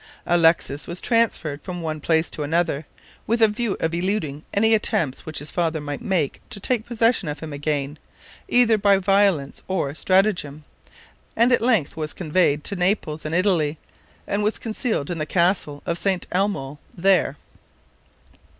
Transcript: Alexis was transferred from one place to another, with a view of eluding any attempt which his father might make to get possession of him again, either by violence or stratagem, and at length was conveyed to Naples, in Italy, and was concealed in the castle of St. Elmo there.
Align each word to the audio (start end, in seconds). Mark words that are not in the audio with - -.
Alexis 0.25 0.87
was 0.87 0.99
transferred 0.99 1.61
from 1.61 1.79
one 1.83 2.01
place 2.01 2.31
to 2.31 2.41
another, 2.41 2.87
with 3.27 3.39
a 3.39 3.47
view 3.47 3.77
of 3.79 3.93
eluding 3.93 4.43
any 4.51 4.73
attempt 4.73 5.27
which 5.27 5.37
his 5.37 5.51
father 5.51 5.79
might 5.79 6.01
make 6.01 6.41
to 6.49 6.59
get 6.59 6.87
possession 6.87 7.27
of 7.27 7.39
him 7.39 7.53
again, 7.53 7.99
either 8.47 8.79
by 8.79 8.97
violence 8.97 9.61
or 9.67 9.93
stratagem, 9.93 10.63
and 11.35 11.51
at 11.51 11.61
length 11.61 11.95
was 11.95 12.13
conveyed 12.13 12.63
to 12.63 12.75
Naples, 12.75 13.25
in 13.25 13.33
Italy, 13.35 13.77
and 14.25 14.41
was 14.43 14.57
concealed 14.57 15.11
in 15.11 15.19
the 15.19 15.25
castle 15.27 15.83
of 15.85 15.99
St. 15.99 16.25
Elmo 16.31 16.79
there. 16.97 17.37